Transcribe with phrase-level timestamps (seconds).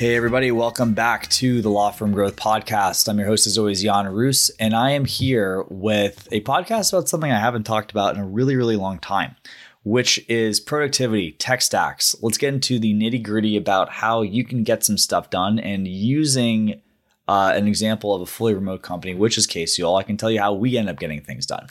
[0.00, 3.06] Hey, everybody, welcome back to the Law Firm Growth Podcast.
[3.06, 7.10] I'm your host, as always, Jan Roos, and I am here with a podcast about
[7.10, 9.36] something I haven't talked about in a really, really long time,
[9.82, 12.16] which is productivity, tech stacks.
[12.22, 15.86] Let's get into the nitty gritty about how you can get some stuff done and
[15.86, 16.80] using
[17.28, 19.96] uh, an example of a fully remote company, which is Case Fuel.
[19.96, 21.68] I can tell you how we end up getting things done.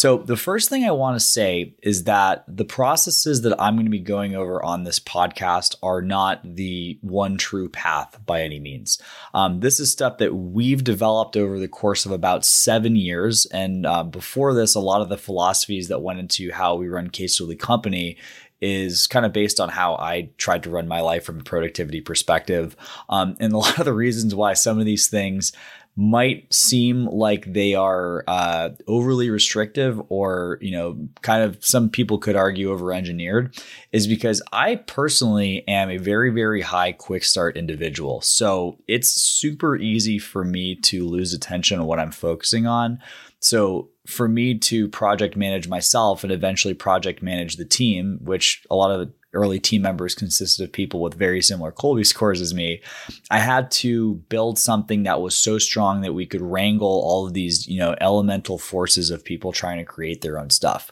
[0.00, 3.84] So, the first thing I want to say is that the processes that I'm going
[3.84, 8.60] to be going over on this podcast are not the one true path by any
[8.60, 8.98] means.
[9.34, 13.44] Um, this is stuff that we've developed over the course of about seven years.
[13.52, 17.10] And uh, before this, a lot of the philosophies that went into how we run
[17.10, 18.16] Case the Company
[18.60, 22.00] is kind of based on how I tried to run my life from a productivity
[22.00, 22.74] perspective.
[23.10, 25.52] Um, and a lot of the reasons why some of these things
[25.96, 32.16] might seem like they are uh, overly restrictive or you know kind of some people
[32.16, 33.54] could argue over engineered
[33.92, 38.20] is because i personally am a very very high quick start individual.
[38.20, 43.00] So it's super easy for me to lose attention on what i'm focusing on.
[43.40, 48.74] So for me to project manage myself and eventually project manage the team which a
[48.74, 52.82] lot of early team members consisted of people with very similar Kolbe scores as me,
[53.30, 57.32] I had to build something that was so strong that we could wrangle all of
[57.32, 60.90] these, you know, elemental forces of people trying to create their own stuff.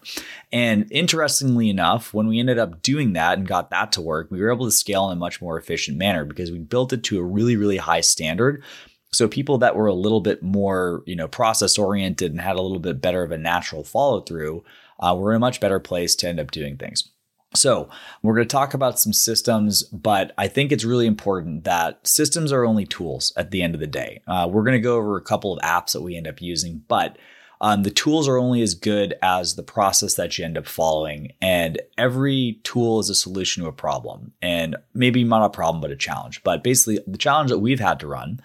[0.53, 4.41] And interestingly enough, when we ended up doing that and got that to work, we
[4.41, 7.19] were able to scale in a much more efficient manner because we built it to
[7.19, 8.63] a really, really high standard.
[9.11, 12.63] So people that were a little bit more, you know, process oriented and had a
[12.63, 14.65] little bit better of a natural follow through,
[15.01, 17.11] uh, were in a much better place to end up doing things.
[17.55, 17.89] So,
[18.23, 22.53] we're going to talk about some systems, but I think it's really important that systems
[22.53, 24.21] are only tools at the end of the day.
[24.27, 26.85] Uh, we're going to go over a couple of apps that we end up using,
[26.89, 27.17] but
[27.61, 31.33] um, the tools are only as good as the process that you end up following.
[31.41, 35.91] And every tool is a solution to a problem, and maybe not a problem, but
[35.91, 36.43] a challenge.
[36.43, 38.41] But basically, the challenge that we've had to run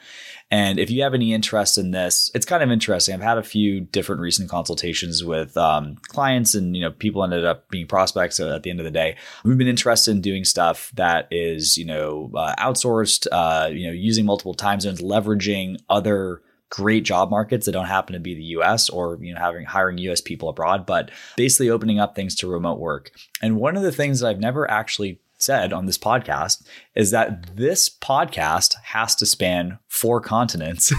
[0.53, 3.15] and if you have any interest in this, it's kind of interesting.
[3.15, 7.43] I've had a few different recent consultations with um, clients, and you know, people ended
[7.43, 8.39] up being prospects.
[8.39, 11.85] At the end of the day, we've been interested in doing stuff that is, you
[11.85, 13.25] know, uh, outsourced.
[13.31, 16.43] Uh, you know, using multiple time zones, leveraging other
[16.73, 19.99] great job markets that don't happen to be the US or you know having hiring
[19.99, 23.11] US people abroad but basically opening up things to remote work.
[23.43, 26.63] And one of the things that I've never actually said on this podcast
[26.95, 30.91] is that this podcast has to span four continents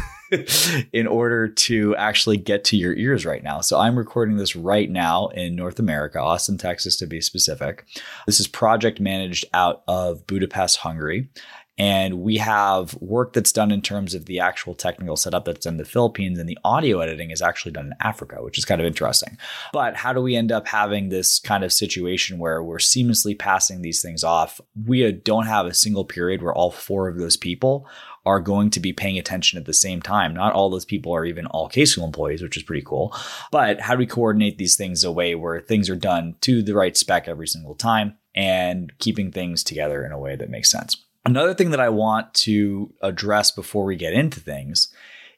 [0.92, 3.60] in order to actually get to your ears right now.
[3.60, 7.84] So I'm recording this right now in North America, Austin, Texas to be specific.
[8.26, 11.30] This is project managed out of Budapest, Hungary.
[11.76, 15.76] And we have work that's done in terms of the actual technical setup that's in
[15.76, 18.86] the Philippines, and the audio editing is actually done in Africa, which is kind of
[18.86, 19.36] interesting.
[19.72, 23.82] But how do we end up having this kind of situation where we're seamlessly passing
[23.82, 24.60] these things off?
[24.86, 27.88] We don't have a single period where all four of those people
[28.26, 30.32] are going to be paying attention at the same time.
[30.32, 33.14] Not all those people are even all Case Fuel employees, which is pretty cool.
[33.50, 36.74] But how do we coordinate these things a way where things are done to the
[36.74, 41.04] right spec every single time and keeping things together in a way that makes sense?
[41.24, 44.92] Another thing that I want to address before we get into things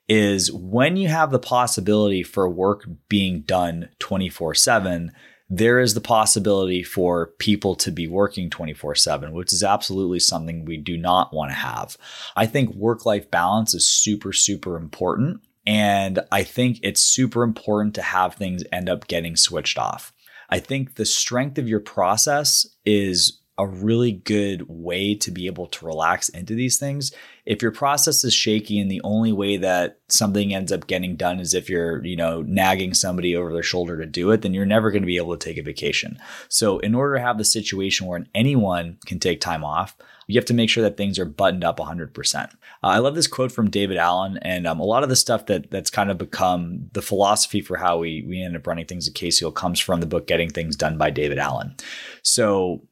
[0.09, 5.13] is when you have the possibility for work being done 24 7,
[5.49, 10.65] there is the possibility for people to be working 24 7, which is absolutely something
[10.65, 11.97] we do not want to have.
[12.35, 15.41] I think work life balance is super, super important.
[15.67, 20.13] And I think it's super important to have things end up getting switched off.
[20.49, 25.67] I think the strength of your process is a really good way to be able
[25.67, 27.13] to relax into these things.
[27.47, 31.41] If your process is shaky and the only way that something ends up getting done
[31.41, 34.67] is if you're, you know, nagging somebody over their shoulder to do it, then you're
[34.67, 36.19] never going to be able to take a vacation.
[36.49, 40.45] So, in order to have the situation where anyone can take time off, you have
[40.47, 42.45] to make sure that things are buttoned up 100%.
[42.45, 42.49] Uh,
[42.83, 45.71] I love this quote from David Allen, and um, a lot of the stuff that
[45.71, 49.15] that's kind of become the philosophy for how we we end up running things at
[49.15, 51.77] Case Fuel comes from the book Getting Things Done by David Allen.
[52.23, 52.83] So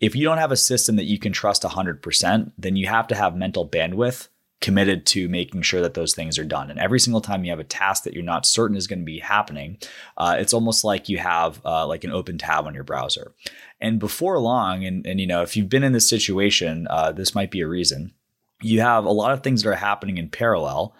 [0.00, 3.14] if you don't have a system that you can trust 100%, then you have to
[3.14, 4.28] have mental bandwidth
[4.60, 6.68] committed to making sure that those things are done.
[6.70, 9.04] And every single time you have a task that you're not certain is going to
[9.04, 9.78] be happening,
[10.16, 13.32] uh, it's almost like you have uh, like an open tab on your browser.
[13.80, 17.34] And before long, and, and you know, if you've been in this situation, uh, this
[17.34, 18.12] might be a reason.
[18.60, 20.94] You have a lot of things that are happening in parallel,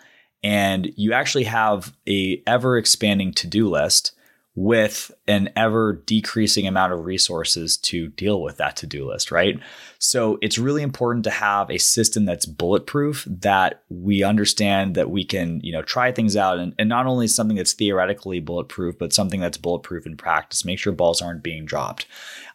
[0.45, 4.13] and you actually have a ever expanding to do list
[4.59, 9.61] with an ever decreasing amount of resources to deal with that to do list, right?
[10.01, 15.25] So it's really important to have a system that's bulletproof that we understand that we
[15.25, 19.13] can, you know, try things out and, and not only something that's theoretically bulletproof, but
[19.13, 20.65] something that's bulletproof in practice.
[20.65, 22.07] Make sure balls aren't being dropped.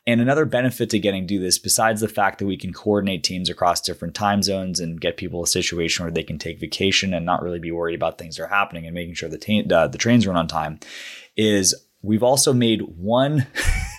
[0.05, 3.49] And another benefit to getting do this, besides the fact that we can coordinate teams
[3.49, 7.25] across different time zones and get people a situation where they can take vacation and
[7.25, 9.87] not really be worried about things that are happening and making sure the, ta- uh,
[9.87, 10.81] the trains run on time,
[11.37, 11.73] is
[12.03, 13.47] We've also made one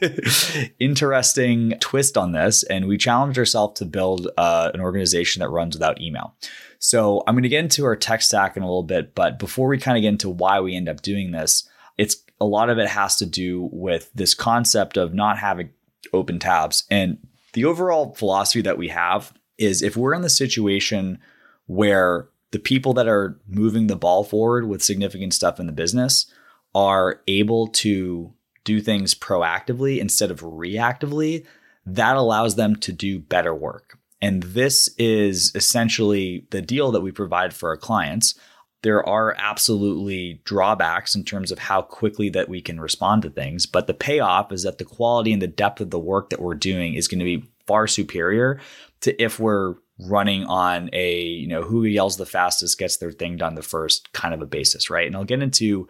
[0.78, 5.74] interesting twist on this, and we challenged ourselves to build uh, an organization that runs
[5.74, 6.34] without email.
[6.78, 9.68] So I'm going to get into our tech stack in a little bit, but before
[9.68, 11.66] we kind of get into why we end up doing this,
[11.96, 15.70] it's a lot of it has to do with this concept of not having
[16.12, 16.84] open tabs.
[16.90, 17.16] And
[17.54, 21.18] the overall philosophy that we have is if we're in the situation
[21.66, 26.26] where the people that are moving the ball forward with significant stuff in the business
[26.74, 28.32] are able to
[28.64, 31.46] do things proactively instead of reactively,
[31.86, 33.98] that allows them to do better work.
[34.22, 38.34] And this is essentially the deal that we provide for our clients.
[38.82, 43.66] There are absolutely drawbacks in terms of how quickly that we can respond to things,
[43.66, 46.54] but the payoff is that the quality and the depth of the work that we're
[46.54, 48.60] doing is going to be far superior
[49.00, 53.36] to if we're running on a, you know, who yells the fastest gets their thing
[53.36, 55.06] done the first kind of a basis, right?
[55.06, 55.86] And I'll get into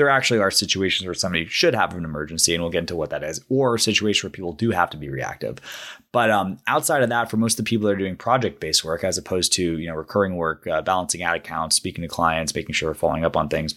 [0.00, 3.10] there actually are situations where somebody should have an emergency, and we'll get into what
[3.10, 5.58] that is, or a situation where people do have to be reactive.
[6.10, 9.04] But um, outside of that, for most of the people that are doing project-based work,
[9.04, 12.72] as opposed to you know recurring work, uh, balancing ad accounts, speaking to clients, making
[12.72, 13.74] sure we're following up on things,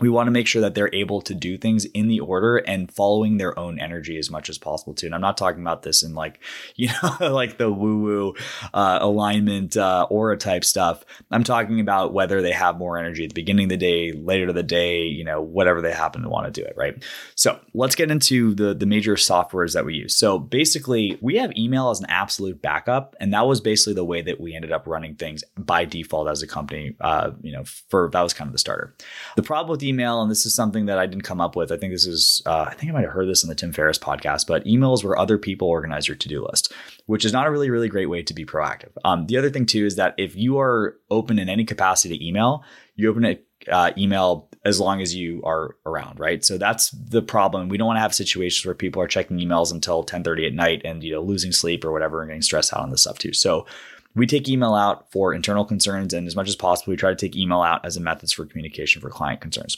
[0.00, 2.90] we want to make sure that they're able to do things in the order and
[2.90, 5.06] following their own energy as much as possible too.
[5.06, 6.40] And I'm not talking about this in like,
[6.76, 8.34] you know, like the woo woo
[8.72, 11.04] uh, alignment uh, aura type stuff.
[11.30, 14.46] I'm talking about whether they have more energy at the beginning of the day, later
[14.46, 16.74] to the day, you know, whatever they happen to want to do it.
[16.76, 17.02] Right.
[17.36, 20.16] So let's get into the, the major softwares that we use.
[20.16, 23.14] So basically, we have email as an absolute backup.
[23.20, 26.42] And that was basically the way that we ended up running things by default as
[26.42, 26.96] a company.
[27.00, 28.96] Uh, you know, for that was kind of the starter.
[29.36, 31.70] The problem with email, and this is something that I didn't come up with.
[31.70, 33.72] I think this is, uh, I think I might have heard this in the Tim
[33.72, 36.72] Ferriss podcast, but emails where other people organize your to do list,
[37.06, 38.90] which is not a really, really great way to be proactive.
[39.04, 42.26] Um, the other thing too is that if you are open in any capacity to
[42.26, 42.64] email,
[42.96, 46.44] you open it uh, email as long as you are around, right?
[46.44, 47.68] So that's the problem.
[47.68, 50.82] We don't want to have situations where people are checking emails until 10:30 at night
[50.84, 53.32] and you know losing sleep or whatever and getting stressed out on this stuff too.
[53.32, 53.66] So
[54.14, 57.16] we take email out for internal concerns, and as much as possible, we try to
[57.16, 59.76] take email out as a methods for communication for client concerns.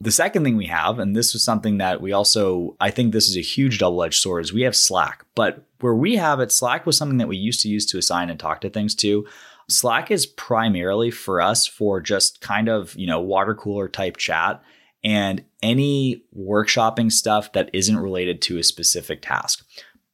[0.00, 3.28] The second thing we have, and this was something that we also, I think this
[3.28, 5.24] is a huge double edged sword, is we have Slack.
[5.36, 8.28] But where we have it, Slack was something that we used to use to assign
[8.28, 9.26] and talk to things to.
[9.68, 14.60] Slack is primarily for us for just kind of, you know, water cooler type chat
[15.04, 19.64] and any workshopping stuff that isn't related to a specific task.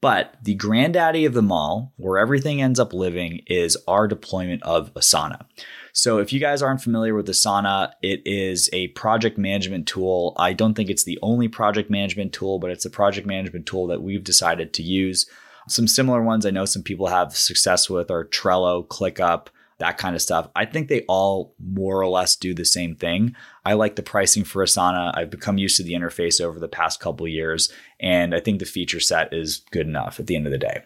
[0.01, 4.95] But the granddaddy of them all, where everything ends up living, is our deployment of
[4.95, 5.45] Asana.
[5.93, 10.35] So, if you guys aren't familiar with Asana, it is a project management tool.
[10.37, 13.89] I don't think it's the only project management tool, but it's a project management tool
[13.89, 15.27] that we've decided to use.
[15.67, 19.49] Some similar ones I know some people have success with are Trello, ClickUp,
[19.79, 20.49] that kind of stuff.
[20.57, 23.35] I think they all more or less do the same thing.
[23.65, 25.13] I like the pricing for Asana.
[25.17, 28.65] I've become used to the interface over the past couple years, and I think the
[28.65, 30.83] feature set is good enough at the end of the day.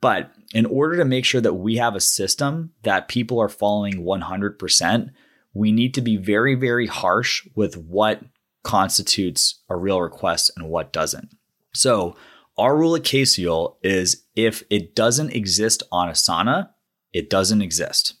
[0.00, 4.04] But in order to make sure that we have a system that people are following
[4.04, 5.10] 100%,
[5.54, 8.22] we need to be very, very harsh with what
[8.62, 11.30] constitutes a real request and what doesn't.
[11.72, 12.16] So,
[12.56, 16.70] our rule at Case Fuel is if it doesn't exist on Asana,
[17.12, 18.14] it doesn't exist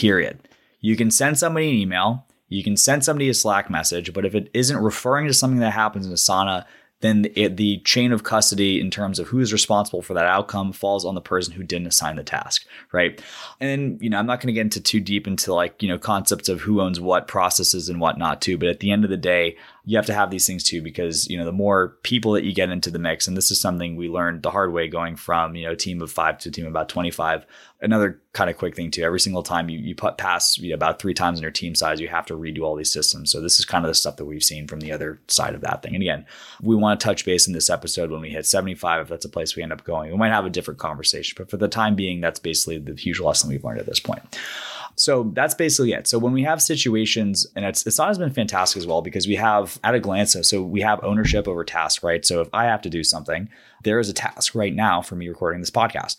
[0.00, 0.48] period.
[0.80, 4.34] You can send somebody an email, you can send somebody a Slack message, but if
[4.34, 6.64] it isn't referring to something that happens in Asana,
[7.00, 11.04] then it, the chain of custody in terms of who's responsible for that outcome falls
[11.04, 13.22] on the person who didn't assign the task, right?
[13.58, 15.98] And you know, I'm not going to get into too deep into like you know
[15.98, 18.58] concepts of who owns what processes and whatnot too.
[18.58, 19.56] But at the end of the day,
[19.90, 22.54] you have to have these things too because you know the more people that you
[22.54, 25.56] get into the mix, and this is something we learned the hard way going from
[25.56, 27.44] you know a team of five to a team of about 25
[27.80, 29.02] another kind of quick thing too.
[29.02, 31.74] Every single time you you put pass you know, about three times in your team
[31.74, 33.32] size, you have to redo all these systems.
[33.32, 35.60] So this is kind of the stuff that we've seen from the other side of
[35.62, 35.96] that thing.
[35.96, 36.24] And again,
[36.62, 39.02] we want to touch base in this episode when we hit 75.
[39.02, 41.34] If that's a place we end up going, we might have a different conversation.
[41.36, 44.22] But for the time being, that's basically the huge lesson we've learned at this point.
[44.96, 46.06] So that's basically it.
[46.06, 49.36] So when we have situations, and it's it's always been fantastic as well because we
[49.36, 52.24] have at a glance, so so we have ownership over task, right?
[52.24, 53.48] So if I have to do something,
[53.84, 56.16] there is a task right now for me recording this podcast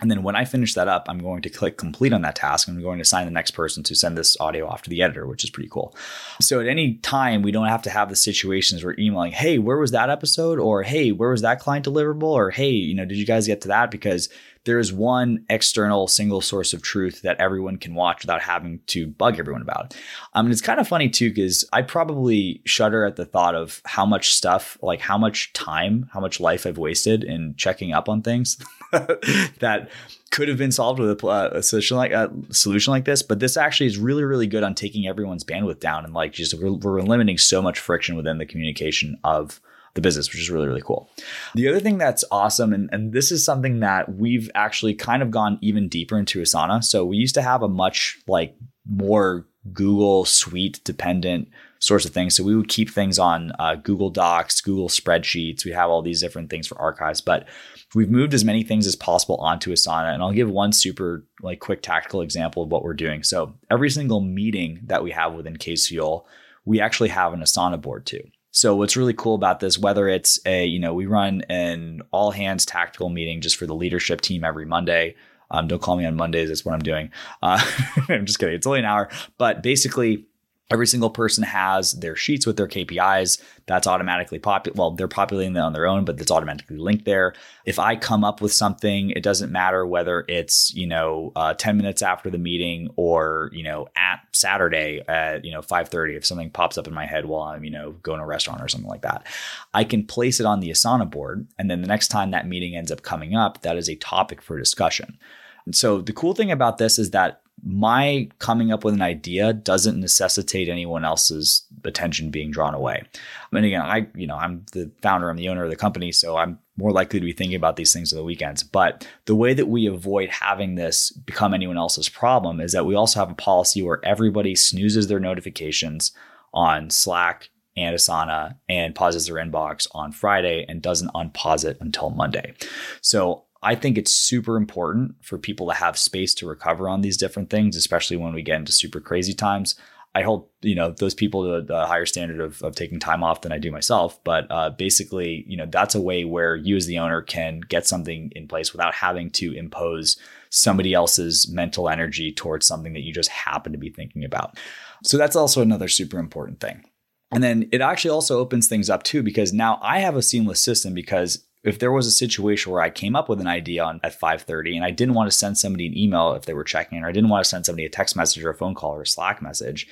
[0.00, 2.66] And then when I finish that up, I'm going to click complete on that task.
[2.68, 5.26] I'm going to assign the next person to send this audio off to the editor,
[5.26, 5.94] which is pretty cool.
[6.40, 9.78] So at any time, we don't have to have the situations where emailing, hey, where
[9.78, 10.58] was that episode?
[10.58, 12.24] Or hey, where was that client deliverable?
[12.24, 13.92] Or hey, you know, did you guys get to that?
[13.92, 14.28] Because
[14.64, 19.06] there is one external single source of truth that everyone can watch without having to
[19.06, 19.94] bug everyone about.
[20.34, 23.82] Um, and it's kind of funny too, because I probably shudder at the thought of
[23.84, 28.08] how much stuff, like how much time, how much life I've wasted in checking up
[28.08, 28.56] on things
[28.92, 29.90] that
[30.30, 33.22] could have been solved with a, uh, a, solution like a solution like this.
[33.22, 36.54] But this actually is really, really good on taking everyone's bandwidth down and like just
[36.54, 39.60] we're, we're eliminating so much friction within the communication of
[39.94, 41.10] the business, which is really, really cool.
[41.54, 45.30] The other thing that's awesome, and, and this is something that we've actually kind of
[45.30, 46.82] gone even deeper into Asana.
[46.82, 48.56] So we used to have a much like
[48.88, 52.36] more Google Suite dependent sorts of things.
[52.36, 55.64] So we would keep things on uh, Google Docs, Google spreadsheets.
[55.64, 57.46] We have all these different things for archives, but
[57.94, 60.14] we've moved as many things as possible onto Asana.
[60.14, 63.22] And I'll give one super like quick tactical example of what we're doing.
[63.24, 66.26] So every single meeting that we have within Case Fuel,
[66.64, 68.22] we actually have an Asana board too.
[68.52, 72.30] So what's really cool about this, whether it's a, you know, we run an all
[72.30, 75.16] hands tactical meeting just for the leadership team every Monday.
[75.50, 76.48] Um, don't call me on Mondays.
[76.48, 77.10] That's what I'm doing.
[77.42, 77.62] Uh,
[78.08, 78.54] I'm just kidding.
[78.54, 80.26] It's only an hour, but basically
[80.72, 83.40] Every single person has their sheets with their KPIs.
[83.66, 84.74] That's automatically popular.
[84.76, 87.34] Well, they're populating them on their own, but it's automatically linked there.
[87.66, 91.76] If I come up with something, it doesn't matter whether it's you know uh, ten
[91.76, 96.16] minutes after the meeting or you know at Saturday at you know five thirty.
[96.16, 98.62] If something pops up in my head while I'm you know going to a restaurant
[98.62, 99.26] or something like that,
[99.74, 102.76] I can place it on the Asana board, and then the next time that meeting
[102.76, 105.18] ends up coming up, that is a topic for discussion.
[105.64, 109.52] And so the cool thing about this is that my coming up with an idea
[109.52, 113.04] doesn't necessitate anyone else's attention being drawn away.
[113.52, 116.36] And again, I, you know, I'm the founder, I'm the owner of the company, so
[116.36, 118.62] I'm more likely to be thinking about these things on the weekends.
[118.62, 122.96] But the way that we avoid having this become anyone else's problem is that we
[122.96, 126.12] also have a policy where everybody snoozes their notifications
[126.52, 132.10] on Slack and Asana and pauses their inbox on Friday and doesn't unpause it until
[132.10, 132.54] Monday.
[133.00, 137.16] So I think it's super important for people to have space to recover on these
[137.16, 139.76] different things, especially when we get into super crazy times.
[140.14, 143.40] I hold you know those people to a higher standard of, of taking time off
[143.40, 144.22] than I do myself.
[144.24, 147.86] But uh, basically, you know that's a way where you as the owner can get
[147.86, 150.18] something in place without having to impose
[150.50, 154.58] somebody else's mental energy towards something that you just happen to be thinking about.
[155.02, 156.84] So that's also another super important thing.
[157.30, 160.62] And then it actually also opens things up too because now I have a seamless
[160.62, 164.00] system because if there was a situation where I came up with an idea on
[164.02, 167.02] at 5:30 and I didn't want to send somebody an email if they were checking
[167.02, 169.02] or I didn't want to send somebody a text message or a phone call or
[169.02, 169.86] a Slack message,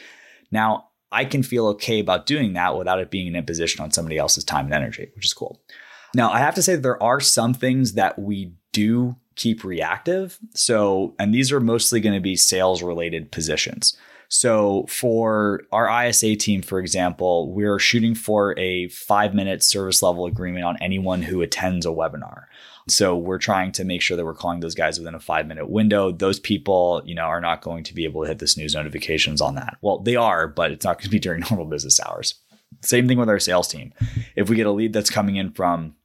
[0.50, 4.18] now I can feel okay about doing that without it being an imposition on somebody
[4.18, 5.60] else's time and energy, which is cool.
[6.14, 10.38] Now, I have to say there are some things that we do keep reactive.
[10.54, 13.96] So, and these are mostly going to be sales related positions.
[14.30, 20.24] So for our ISA team, for example, we're shooting for a five minute service level
[20.24, 22.44] agreement on anyone who attends a webinar.
[22.88, 25.68] So we're trying to make sure that we're calling those guys within a five minute
[25.68, 26.12] window.
[26.12, 29.40] Those people, you know, are not going to be able to hit the snooze notifications
[29.40, 29.78] on that.
[29.82, 32.36] Well, they are, but it's not going to be during normal business hours.
[32.82, 33.92] Same thing with our sales team.
[34.36, 35.96] If we get a lead that's coming in from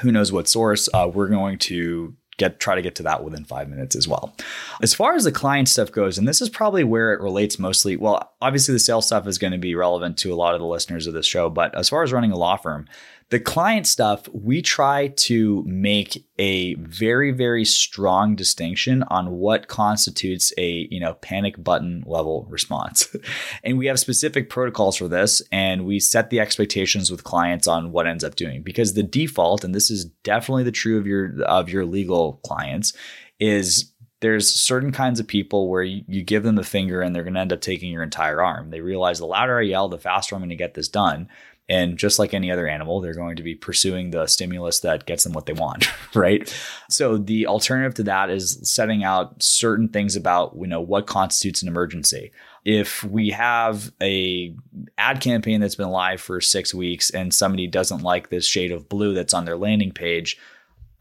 [0.00, 3.44] who knows what source, uh, we're going to get try to get to that within
[3.44, 4.34] five minutes as well.
[4.82, 7.96] As far as the client stuff goes, and this is probably where it relates mostly.
[7.96, 10.66] Well, obviously the sales stuff is going to be relevant to a lot of the
[10.66, 12.86] listeners of this show, but as far as running a law firm,
[13.30, 20.52] the client stuff, we try to make a very, very strong distinction on what constitutes
[20.56, 23.16] a, you know, panic button level response.
[23.64, 27.90] and we have specific protocols for this and we set the expectations with clients on
[27.90, 31.42] what ends up doing because the default, and this is definitely the true of your
[31.42, 32.92] of your legal clients,
[33.40, 37.22] is there's certain kinds of people where you, you give them the finger and they're
[37.22, 38.70] going to end up taking your entire arm.
[38.70, 41.28] They realize the louder I yell, the faster I'm going to get this done.
[41.68, 45.24] And just like any other animal, they're going to be pursuing the stimulus that gets
[45.24, 46.52] them what they want, right?
[46.88, 51.62] So the alternative to that is setting out certain things about, you know, what constitutes
[51.62, 52.30] an emergency.
[52.64, 54.54] If we have a
[54.96, 58.88] ad campaign that's been live for 6 weeks and somebody doesn't like this shade of
[58.88, 60.38] blue that's on their landing page,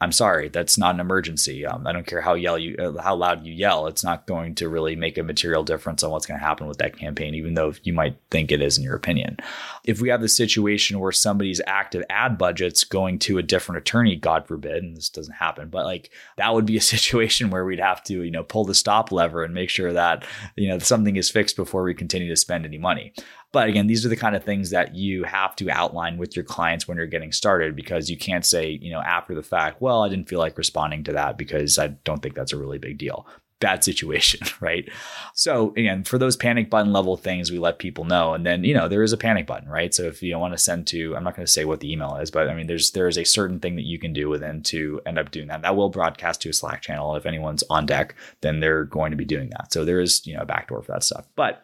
[0.02, 1.66] I'm sorry, that's not an emergency.
[1.66, 3.88] Um, I don't care how yell you, uh, how loud you yell.
[3.88, 6.80] It's not going to really make a material difference on what's going to happen with
[6.80, 9.38] that campaign, even though you might think it is in your opinion.
[9.86, 14.18] If we have the situation where somebody's active ad budget's going to a different attorney,
[14.18, 17.80] God forbid, and this doesn't happen, but like that would be a situation where we'd
[17.80, 20.26] have to, you know, pull the stop lever and make sure that
[20.58, 23.14] you know something is fixed before we continue to spend any money.
[23.56, 26.44] But again, these are the kind of things that you have to outline with your
[26.44, 30.04] clients when you're getting started because you can't say, you know, after the fact, well,
[30.04, 32.98] I didn't feel like responding to that because I don't think that's a really big
[32.98, 33.26] deal
[33.62, 34.90] bad situation, right?
[35.36, 38.34] So again, for those panic button level things, we let people know.
[38.34, 39.94] And then, you know, there is a panic button, right?
[39.94, 42.18] So if you want to send to, I'm not going to say what the email
[42.18, 44.64] is, but I mean, there's there is a certain thing that you can do within
[44.64, 45.62] to end up doing that.
[45.62, 47.16] That will broadcast to a Slack channel.
[47.16, 49.72] If anyone's on deck, then they're going to be doing that.
[49.72, 51.26] So there is, you know, a backdoor for that stuff.
[51.38, 51.64] But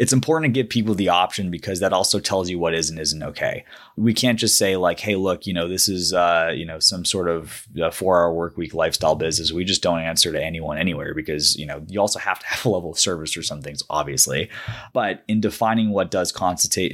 [0.00, 2.98] it's important to give people the option because that also tells you what is and
[2.98, 3.66] isn't okay.
[3.98, 7.04] We can't just say like, "Hey, look, you know, this is uh, you know some
[7.04, 11.12] sort of uh, four-hour work week lifestyle business." We just don't answer to anyone anywhere
[11.12, 13.82] because you know you also have to have a level of service for some things,
[13.90, 14.48] obviously.
[14.94, 16.92] But in defining what does constitute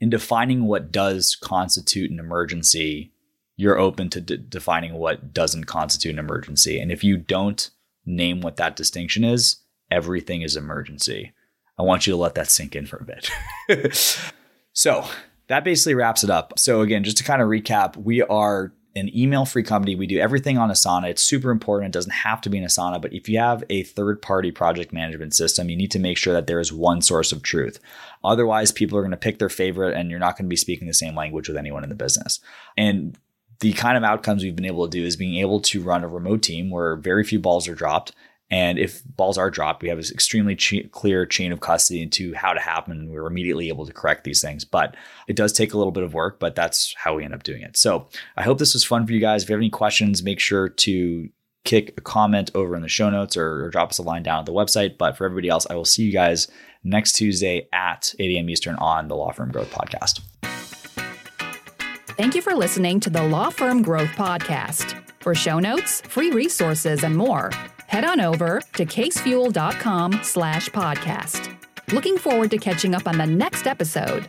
[0.00, 3.12] in defining what does constitute an emergency,
[3.56, 6.78] you're open to de- defining what doesn't constitute an emergency.
[6.78, 7.68] And if you don't
[8.06, 9.56] name what that distinction is,
[9.90, 11.32] everything is emergency.
[11.78, 14.28] I want you to let that sink in for a bit.
[14.72, 15.04] so
[15.48, 16.58] that basically wraps it up.
[16.58, 19.96] So again, just to kind of recap, we are an email free company.
[19.96, 21.10] We do everything on Asana.
[21.10, 21.92] It's super important.
[21.92, 24.92] It doesn't have to be an Asana, but if you have a third party project
[24.92, 27.80] management system, you need to make sure that there is one source of truth.
[28.22, 30.86] Otherwise, people are going to pick their favorite and you're not going to be speaking
[30.86, 32.38] the same language with anyone in the business.
[32.76, 33.18] And
[33.60, 36.08] the kind of outcomes we've been able to do is being able to run a
[36.08, 38.12] remote team where very few balls are dropped
[38.50, 42.52] and if balls are dropped, we have an extremely clear chain of custody into how
[42.52, 42.92] to happen.
[42.92, 44.64] And we're immediately able to correct these things.
[44.64, 44.96] But
[45.26, 47.62] it does take a little bit of work, but that's how we end up doing
[47.62, 47.76] it.
[47.76, 49.42] So I hope this was fun for you guys.
[49.42, 51.28] If you have any questions, make sure to
[51.64, 54.40] kick a comment over in the show notes or, or drop us a line down
[54.40, 54.98] at the website.
[54.98, 56.46] But for everybody else, I will see you guys
[56.84, 58.50] next Tuesday at 8 a.m.
[58.50, 60.20] Eastern on the Law Firm Growth Podcast.
[62.16, 65.00] Thank you for listening to the Law Firm Growth Podcast.
[65.20, 67.50] For show notes, free resources, and more,
[67.86, 71.54] head on over to casefuel.com slash podcast.
[71.92, 74.28] Looking forward to catching up on the next episode.